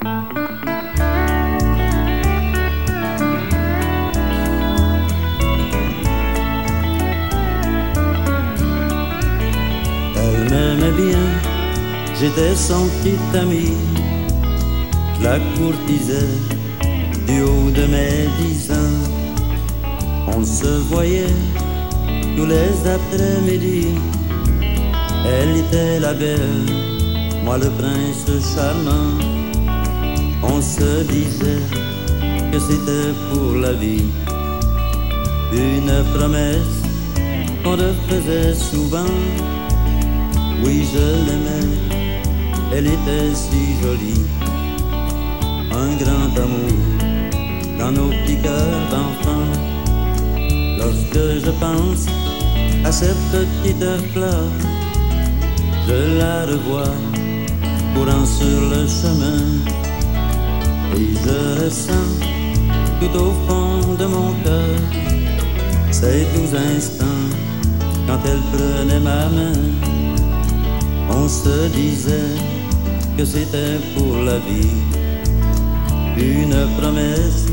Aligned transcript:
Elle 0.00 0.10
m'aimait 10.50 10.92
bien, 10.92 11.18
j'étais 12.14 12.54
son 12.54 12.86
petit 13.02 13.18
ami. 13.36 13.72
Je 15.18 15.24
la 15.24 15.40
courtisais 15.56 16.14
du 17.26 17.42
haut 17.42 17.70
de 17.70 17.86
mes 17.86 18.28
dix 18.38 18.70
ans. 18.70 18.76
On 20.28 20.44
se 20.44 20.78
voyait 20.92 21.34
tous 22.36 22.46
les 22.46 22.88
après-midi. 22.88 23.88
Elle 25.26 25.56
était 25.56 25.98
la 25.98 26.14
belle, 26.14 26.66
moi 27.44 27.58
le 27.58 27.68
prince 27.70 28.26
charmant. 28.54 29.37
On 30.42 30.60
se 30.60 31.02
disait 31.04 31.62
que 32.52 32.58
c'était 32.58 33.12
pour 33.30 33.56
la 33.56 33.72
vie. 33.72 34.06
Une 35.52 35.92
promesse 36.14 36.82
qu'on 37.64 37.72
refaisait 37.72 38.54
souvent. 38.54 39.14
Oui, 40.64 40.86
je 40.92 41.06
l'aimais, 41.26 41.68
elle 42.72 42.86
était 42.86 43.34
si 43.34 43.80
jolie. 43.82 44.24
Un 45.70 45.96
grand 46.02 46.42
amour 46.44 46.98
dans 47.78 47.92
nos 47.92 48.10
petits 48.10 48.40
cœurs 48.42 48.84
d'enfants. 48.90 49.52
Lorsque 50.78 51.44
je 51.44 51.50
pense 51.60 52.06
à 52.84 52.92
cette 52.92 53.24
petite 53.32 54.12
fleur, 54.12 54.44
je 55.86 56.18
la 56.18 56.46
revois 56.46 56.94
courant 57.94 58.26
sur 58.26 58.60
le 58.70 58.86
chemin. 58.86 59.87
Et 60.96 61.14
je 61.24 61.64
ressens 61.64 62.10
tout 63.00 63.18
au 63.18 63.32
fond 63.46 63.94
de 63.98 64.06
mon 64.06 64.32
cœur 64.44 64.98
ces 65.90 66.26
douze 66.34 66.54
instants 66.54 67.28
quand 68.06 68.20
elle 68.24 68.42
prenait 68.52 69.00
ma 69.00 69.28
main. 69.28 69.52
On 71.10 71.28
se 71.28 71.68
disait 71.68 72.36
que 73.16 73.24
c'était 73.24 73.78
pour 73.96 74.16
la 74.22 74.38
vie 74.38 74.78
une 76.16 76.56
promesse 76.78 77.46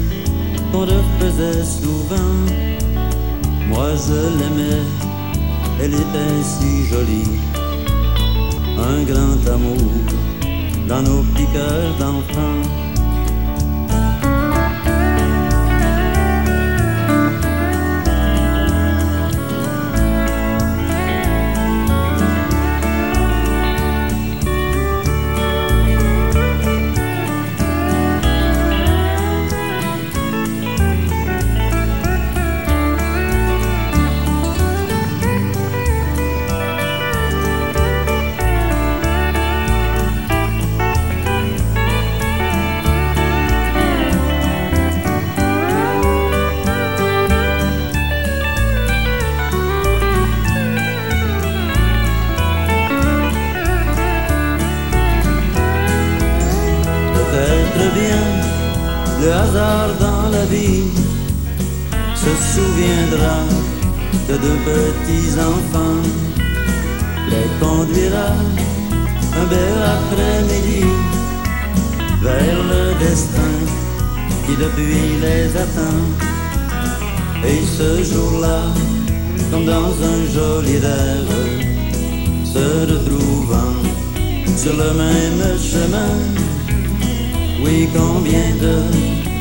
qu'on 0.71 0.81
refaisait 0.81 1.63
souvent. 1.63 2.35
Moi 3.67 3.89
je 4.05 4.19
l'aimais, 4.39 4.83
elle 5.81 5.93
était 5.93 6.43
si 6.43 6.87
jolie. 6.87 7.39
Un 8.77 9.03
grand 9.03 9.53
amour 9.53 9.91
dans 10.87 11.01
nos 11.01 11.23
petits 11.23 11.47
cœurs 11.53 11.95
d'enfants. 11.99 12.84
Le 59.21 59.31
hasard 59.33 59.89
dans 59.99 60.29
la 60.29 60.45
vie 60.45 60.83
se 62.15 62.31
souviendra 62.53 63.37
de 64.29 64.35
deux 64.37 64.59
petits 64.69 65.31
enfants, 65.39 66.03
les 67.29 67.49
conduira 67.59 68.29
un 69.39 69.45
bel 69.53 69.79
après-midi 69.97 70.85
vers 72.21 72.59
le 72.71 72.83
destin 73.05 73.55
qui 74.45 74.55
depuis 74.55 75.19
les 75.21 75.55
attend. 75.55 76.03
Et 77.45 77.61
ce 77.77 78.03
jour-là, 78.11 78.61
comme 79.51 79.65
dans 79.65 79.93
un 80.11 80.19
joli 80.33 80.77
rêve, 80.79 81.35
se 82.43 82.91
retrouvant 82.91 83.75
sur 84.57 84.73
le 84.73 84.91
même 84.93 85.43
chemin. 85.59 86.54
Oui, 87.65 87.89
combien 87.91 88.47
de 88.61 88.75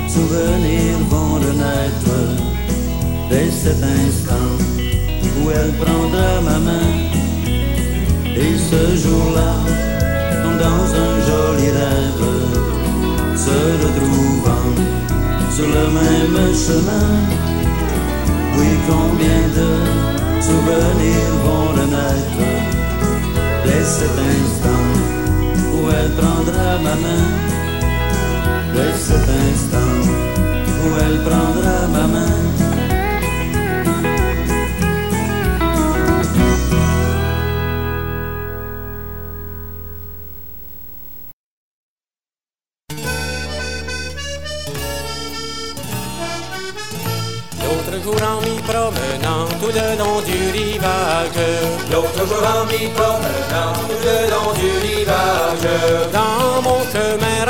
souvenirs 0.08 0.98
vont 1.10 1.34
renaître 1.34 2.16
dès 3.28 3.50
cet 3.50 3.82
instant 3.82 4.50
où 5.38 5.50
elle 5.50 5.72
prendra 5.74 6.40
ma 6.40 6.58
main. 6.58 6.90
Et 8.34 8.56
ce 8.56 8.96
jour-là, 9.02 9.52
dans 10.58 10.86
un 11.04 11.14
joli 11.28 11.68
rêve, 11.68 12.24
se 13.36 13.58
retrouvant 13.84 14.72
sur 15.54 15.66
le 15.66 15.86
même 16.00 16.54
chemin. 16.54 17.10
Oui, 18.56 18.70
combien 18.88 19.42
de 19.58 19.70
souvenirs 20.40 21.34
vont 21.44 21.68
renaître 21.78 22.44
dès 23.66 23.84
cet 23.84 24.16
instant 24.34 24.86
où 25.74 25.90
elle 25.90 26.12
prendra 26.12 26.78
ma 26.78 26.94
main. 26.94 27.53
Dès 28.74 28.92
cet 28.98 29.28
instant 29.28 29.94
où 30.82 30.98
elle 30.98 31.20
prendra 31.22 31.86
ma 31.92 32.06
main. 32.08 32.44
L'autre 47.62 48.02
jour 48.02 48.20
en 48.28 48.40
m'y 48.40 48.58
promenant 48.62 49.46
tout 49.60 49.72
le 49.72 49.98
long 50.00 50.20
du 50.22 50.50
rivage 50.50 51.40
L'autre 51.92 52.26
jour 52.26 52.44
en 52.56 52.64
m'y 52.66 52.88
promenant 52.88 53.72
tout 53.88 54.02
le 54.08 54.30
long 54.32 54.52
du 54.58 54.70
rivage 54.84 55.68
Dans 56.12 56.60
mon 56.62 56.80
chemin 56.92 57.44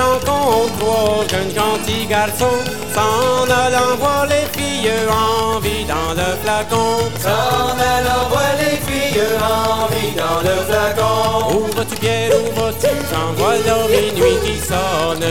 trois 0.84 1.25
jeunes 1.31 1.55
gentils 1.55 2.06
garçons 2.06 2.61
S'en 2.95 3.50
allant 3.50 3.97
voir 3.99 4.27
les 4.27 4.47
filles 4.56 4.91
en 5.11 5.59
vie 5.59 5.84
dans 5.84 6.12
le 6.15 6.28
flacon. 6.43 6.93
S'en 7.19 7.75
allant 7.95 8.28
voir 8.31 8.53
les 8.62 8.77
filles 8.87 9.21
en 9.41 9.87
vie 9.93 10.15
dans 10.23 10.41
le 10.49 10.56
flacon. 10.69 11.56
Où 11.56 11.77
vas-tu 11.77 11.97
Pierre, 11.97 12.31
où 12.41 12.61
vas-tu 12.61 12.93
Jean 13.11 13.28
Voilà 13.37 13.77
minuit 13.89 14.39
qui 14.44 14.56
sonne 14.61 15.27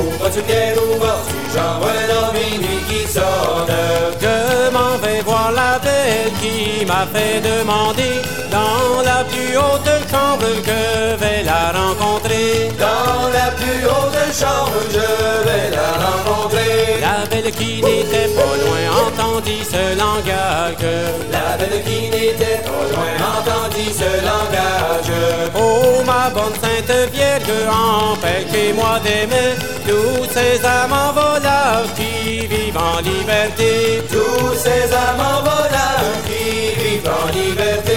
Où 0.00 0.22
vas-tu 0.22 0.42
Pierre, 0.42 0.76
où 0.76 0.98
vas-tu 0.98 1.36
Jean 1.54 1.72
Voilà 1.80 2.32
minuit 2.32 2.82
qui 2.88 3.06
sonne 3.06 3.74
Je 4.20 4.70
m'en 4.72 4.98
vais 4.98 5.20
voir 5.22 5.52
la 5.52 5.78
belle 5.78 6.32
qui 6.40 6.84
m'a 6.84 7.06
fait 7.14 7.40
demander 7.40 8.20
Dans 8.54 9.02
la 9.02 9.24
plus 9.24 9.56
haute 9.56 9.94
chambre 10.12 10.46
que 10.68 11.16
vais 11.20 11.42
la 11.42 11.72
rencontrer. 11.76 12.70
Dans 12.78 13.26
la 13.38 13.50
plus 13.58 13.82
haute 13.84 14.26
chambre 14.40 14.78
je 14.96 15.08
vais 15.46 15.70
la 15.78 15.90
rencontrer. 16.06 17.00
La 17.00 17.26
belle 17.28 17.50
qui 17.50 17.82
n'était 17.82 18.30
pas 18.38 18.54
loin 18.62 18.82
entendit 19.06 19.64
ce 19.64 19.98
langage. 19.98 20.86
La 21.32 21.56
belle 21.58 21.82
qui 21.82 22.02
n'était 22.14 22.60
pas 22.68 22.84
loin 22.92 23.12
entendit 23.34 23.92
ce 23.92 24.10
langage. 24.30 25.12
Oh 25.56 26.04
ma 26.06 26.30
bonne 26.30 26.54
sainte 26.62 27.10
Vierge, 27.12 27.50
empêchez-moi 27.68 29.00
d'aimer 29.02 29.50
Tous 29.88 30.26
ces 30.32 30.64
amants 30.64 31.12
voleurs 31.12 31.88
qui 31.96 32.46
vivent 32.46 32.78
en 32.78 33.00
liberté. 33.00 34.00
Tous 34.08 34.54
ces 34.54 34.84
amants 35.08 35.42
voleurs 35.42 36.14
qui 36.28 36.80
vivent 36.80 37.10
en 37.20 37.26
liberté 37.32 37.93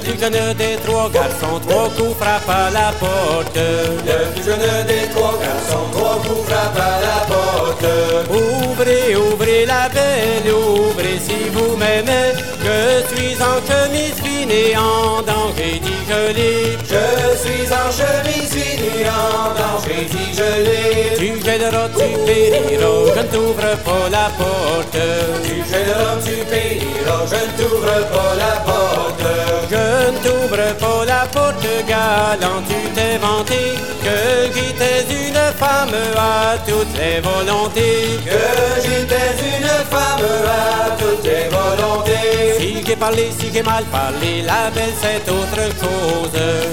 plus 0.00 0.18
jeune 0.20 0.54
des 0.54 0.76
trois 0.84 1.10
garçons, 1.10 1.60
trois 1.66 1.88
coups 1.90 2.16
frappe 2.18 2.48
à 2.48 2.70
la 2.70 2.92
porte. 3.00 3.56
Le 3.56 4.32
plus 4.32 4.44
jeune 4.44 4.86
des 4.86 5.08
trois 5.14 5.38
garçons, 5.40 5.86
trois 5.92 6.18
coups 6.26 6.48
frappe 6.48 6.78
à 6.78 7.00
la 7.06 7.18
porte. 7.26 7.86
Ouvrez, 8.30 9.16
ouvrez 9.16 9.66
la 9.66 9.88
belle, 9.88 10.52
ouvrez 10.52 11.18
si 11.18 11.48
vous 11.52 11.76
m'aimez 11.76 12.32
Je 12.64 13.14
suis 13.14 13.36
en 13.42 13.56
chemise 13.68 14.14
fine 14.22 14.50
et 14.50 14.76
en 14.76 15.22
danger 15.22 15.80
gelé 16.08 16.78
Je 16.92 17.36
suis 17.42 17.66
en 17.72 17.90
chemise 17.90 18.50
fine 18.50 18.84
et 18.84 19.08
en 19.08 19.54
danger 19.58 20.06
dit 20.10 20.34
gelé 20.34 21.16
Tu 21.18 21.44
gèleras, 21.44 21.88
tu 21.88 22.08
périras, 22.26 23.14
je 23.14 23.20
ne 23.20 23.26
t'ouvre 23.32 23.76
pas 23.86 24.08
la 24.10 24.28
porte. 24.38 24.98
Tu 25.44 25.56
gèleras, 25.70 26.16
tu 26.24 26.36
périras, 26.50 27.24
je 27.30 27.40
ne 27.46 27.52
t'ouvre 27.58 27.96
pas 28.12 28.32
la 28.42 28.54
porte. 28.66 29.26
Je 29.70 30.10
ne 30.12 30.18
t'ouvre 30.24 30.74
pas 30.80 31.04
la 31.06 31.26
porte, 31.32 31.66
galant, 31.88 32.62
tu 32.68 32.78
t'es 32.94 33.18
vanté 33.18 33.74
que 34.04 34.52
j'étais 34.54 35.02
une 35.10 35.42
femme 35.58 35.94
à 36.16 36.56
toutes 36.66 36.96
les 36.98 37.20
volontés. 37.20 38.20
Que 38.24 38.80
j'étais 38.82 39.30
une 39.50 39.68
femme 39.90 40.26
à 40.46 40.90
toutes 41.00 41.24
les 41.24 41.48
volontés. 41.48 42.58
Si 42.58 42.84
j'ai 42.86 42.96
parlé, 42.96 43.30
si 43.38 43.52
j'ai 43.52 43.62
mal 43.62 43.84
parlé, 43.84 44.42
la 44.42 44.70
belle 44.70 44.94
c'est 45.00 45.24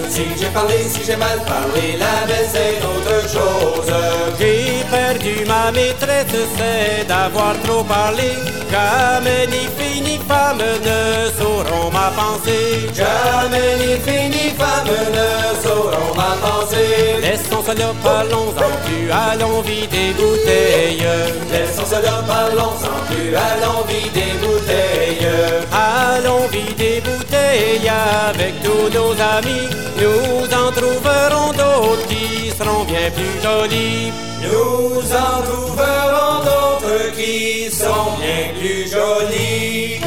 Si 0.10 0.24
j'ai 0.38 0.48
parlé, 0.48 0.78
si 0.90 1.06
j'ai 1.06 1.16
mal 1.16 1.40
parlé, 1.46 1.96
la 1.98 2.28
belle 2.28 2.50
c'est 2.52 2.80
autre 2.84 3.22
chose. 3.32 3.94
J'ai 4.38 4.84
perdu 4.92 5.46
ma 5.48 5.72
maîtresse, 5.72 6.28
c'est 6.58 7.08
d'avoir 7.08 7.56
trop 7.64 7.84
parlé. 7.84 8.34
Jamais 8.70 9.48
ni 9.48 9.70
fille 9.78 10.02
ni 10.02 10.18
femme 10.28 10.58
ne 10.58 11.30
sauront 11.40 11.92
ma 11.92 12.12
pensée. 12.12 12.90
Jamais 12.94 13.78
ni 13.80 14.00
fille 14.02 14.30
ni 14.30 14.50
femme 14.60 14.90
ne 14.90 15.64
sauront 15.66 16.14
ma 16.18 16.36
pensée. 16.46 17.22
Laissons 17.22 17.64
cela, 17.66 17.93
parlons-en 18.04 18.74
plus, 18.86 19.10
allons 19.12 19.62
vider 19.62 20.14
bouteilles. 20.18 21.08
Laissons 21.52 21.86
cela, 21.86 22.24
parlons-en 22.28 22.98
plus, 23.10 23.34
allons 23.36 23.84
vider 23.88 24.34
bouteilles. 24.42 25.28
Allons 25.72 26.48
vider 26.48 27.02
bouteilles 27.02 27.90
avec 28.28 28.54
tous 28.64 28.90
nos 28.98 29.12
amis. 29.12 29.68
Nous 30.02 30.46
en 30.62 30.72
trouverons 30.72 31.52
d'autres 31.54 32.08
qui 32.08 32.52
seront 32.52 32.84
bien 32.84 33.10
plus 33.16 33.36
jolis. 33.42 34.12
Nous 34.44 35.00
en 35.26 35.42
trouverons 35.50 36.40
d'autres 36.48 37.16
qui 37.16 37.72
sont 37.72 38.12
bien 38.20 38.60
plus 38.60 38.90
jolis. 38.92 40.02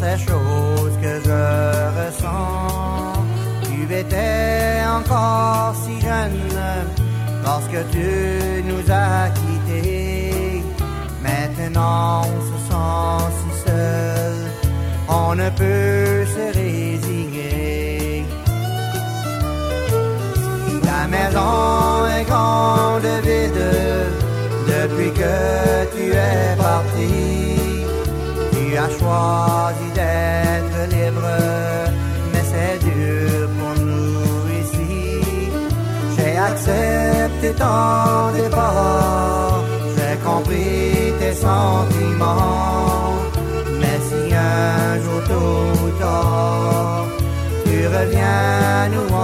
Ces 0.00 0.18
choses 0.26 0.96
que 1.02 1.14
je 1.26 1.42
ressens. 1.98 3.24
Tu 3.66 3.94
étais 3.94 4.82
encore 4.98 5.74
si 5.82 6.00
jeune 6.00 6.40
lorsque 7.44 7.80
tu 7.90 8.08
nous 8.70 8.84
as 8.90 9.30
quittés. 9.40 10.62
Maintenant 11.22 12.22
on 12.32 12.40
se 12.48 12.56
sent 12.68 13.24
si 13.38 13.50
seul, 13.66 14.36
on 15.08 15.34
ne 15.34 15.48
peut 15.50 16.24
se 16.34 16.44
résigner. 16.58 18.24
La 20.90 21.02
maison 21.16 22.06
est 22.16 22.24
grande 22.24 23.10
vide 23.26 23.66
depuis 24.72 25.12
que 25.20 25.36
tu 25.94 26.04
es 26.12 26.56
parti. 26.56 27.12
Tu 28.52 28.76
as 28.76 28.90
choisi 28.98 29.87
accepté 37.38 37.54
ton 37.54 38.32
départ, 38.32 39.62
j'ai 39.96 40.16
compris 40.24 41.12
tes 41.18 41.34
sentiments. 41.34 43.14
Mais 43.80 43.98
si 44.08 44.34
un 44.34 44.98
jour 45.02 45.22
ou 45.84 45.90
tard, 46.00 47.06
tu 47.64 47.86
reviens, 47.86 48.88
nous 48.92 49.14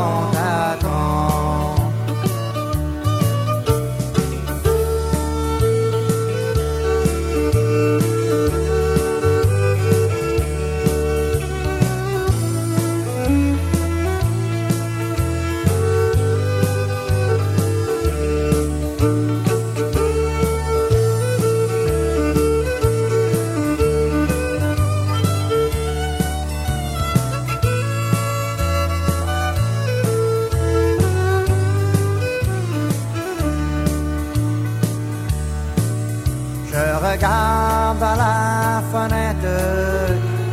regarde 37.14 38.02
à 38.02 38.16
la 38.24 38.82
fenêtre, 38.92 39.56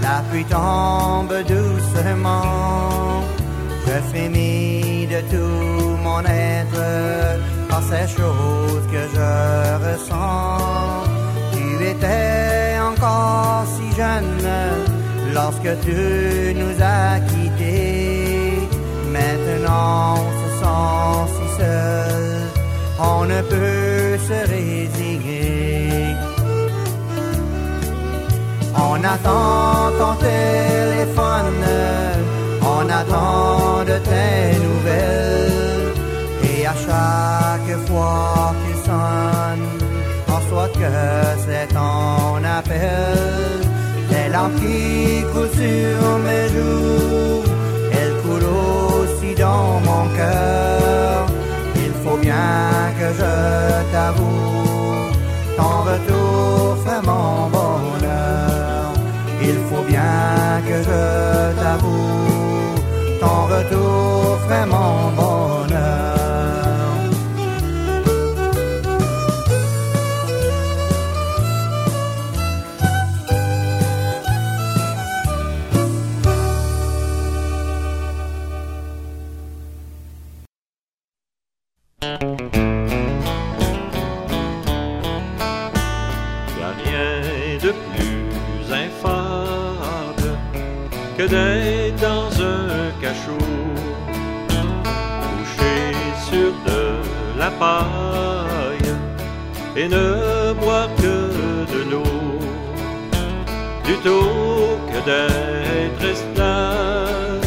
la 0.01 0.17
pluie 0.29 0.45
tombe 0.45 1.33
doucement. 1.53 3.23
Je 3.85 3.97
frémis 4.09 5.07
de 5.13 5.19
tout 5.31 5.97
mon 6.05 6.21
être 6.21 6.85
par 7.69 7.81
ces 7.89 8.07
choses 8.17 8.85
que 8.93 9.01
je 9.15 9.31
ressens. 9.85 10.57
Tu 11.53 11.85
étais 11.93 12.77
encore 12.89 13.65
si 13.75 13.95
jeune 13.95 14.47
lorsque 15.33 15.71
tu 15.85 16.53
nous 16.55 16.75
as. 16.81 17.40
Attend 29.13 29.91
ton 29.99 30.13
téléphone, 30.15 31.63
on 32.61 32.83
attend 32.89 33.83
de 33.91 33.97
tes 34.09 34.59
nouvelles. 34.65 35.93
Et 36.51 36.65
à 36.65 36.75
chaque 36.85 37.73
fois 37.87 38.53
qu'il 38.61 38.77
sonne, 38.87 39.65
en 40.33 40.39
soit 40.47 40.71
que 40.79 40.93
c'est 41.45 41.67
ton 41.79 42.43
appel. 42.59 43.61
Les 44.11 44.27
larmes 44.29 44.55
qui 44.61 45.23
coulent 45.31 45.55
sur 45.61 46.01
mes 46.25 46.45
joues, 46.53 46.60
plutôt 104.01 104.79
que 104.91 104.99
d'être 105.05 106.03
esclave. 106.03 107.41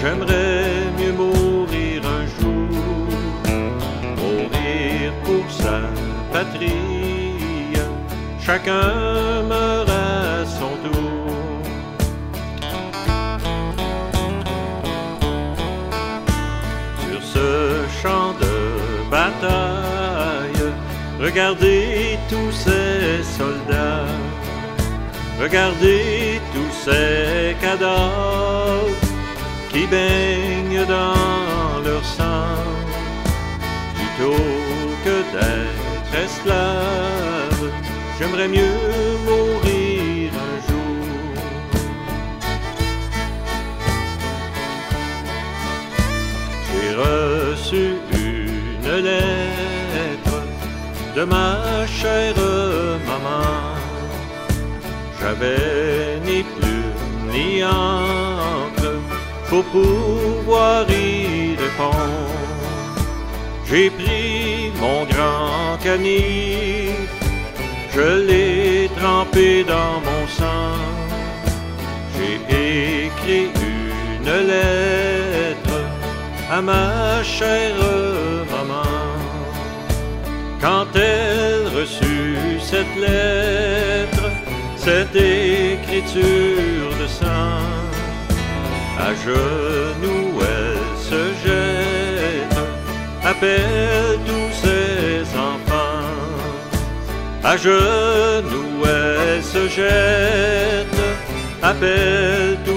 J'aimerais 0.00 0.90
mieux 0.98 1.12
mourir 1.12 2.02
un 2.06 2.26
jour, 2.40 2.68
mourir 4.16 5.12
pour 5.24 5.50
sa 5.50 5.80
patrie. 6.32 7.76
Chacun 8.40 9.42
meurt 9.48 9.88
à 9.88 10.44
son 10.44 10.72
tour. 10.84 11.36
Sur 17.08 17.22
ce 17.22 18.02
champ 18.02 18.32
de 18.40 19.10
bataille, 19.10 20.72
regardez 21.20 22.18
tous 22.28 22.50
ces 22.50 23.22
soldats 23.22 24.29
regardez 25.40 26.40
tous 26.52 26.72
ces 26.84 27.56
cadavres 27.60 28.90
qui 29.70 29.86
baignent 29.86 30.84
dans 30.86 31.80
leur 31.84 32.04
sang, 32.04 32.58
plutôt 33.96 34.44
que 35.04 35.16
d'être 35.32 36.24
esclave, 36.24 37.70
j'aimerais 38.18 38.48
mieux 38.48 38.78
mourir 39.24 40.30
un 40.48 40.56
jour. 40.68 41.04
J'ai 46.68 46.92
reçu 47.04 47.84
une 48.12 48.92
lettre 49.04 50.42
de 51.16 51.24
ma 51.24 51.86
chère 51.86 52.34
maman. 53.06 53.79
J'avais 55.20 56.18
ni 56.24 56.42
plume 56.42 57.30
ni 57.32 57.62
encre 57.62 58.92
pour 59.48 59.64
pouvoir 59.64 60.86
y 60.90 61.56
répondre. 61.56 62.30
J'ai 63.66 63.90
pris 63.90 64.72
mon 64.80 65.04
grand 65.04 65.76
canif, 65.82 67.08
je 67.94 68.26
l'ai 68.26 68.90
trempé 68.98 69.62
dans 69.64 69.96
mon 70.06 70.22
sang. 70.38 70.78
J'ai 72.14 73.06
écrit 73.06 73.50
une 73.62 74.32
lettre 74.48 75.78
à 76.50 76.60
ma 76.60 77.22
chère 77.22 77.76
maman. 78.50 78.90
Quand 80.60 80.86
elle 80.94 81.68
reçut 81.78 82.58
cette 82.60 82.96
lettre, 82.96 84.19
cette 84.84 85.14
écriture 85.14 86.90
de 87.00 87.06
sang, 87.06 87.60
à 88.98 89.10
genoux 89.26 90.32
elle 90.40 90.98
se 91.08 91.22
jette, 91.44 92.58
appelle 93.22 94.18
tous 94.26 94.52
ses 94.62 95.20
enfants. 95.36 96.08
À 97.44 97.56
genoux 97.56 98.82
elle 98.84 99.42
se 99.42 99.68
jette, 99.68 101.00
appelle 101.62 102.56
tous 102.64 102.69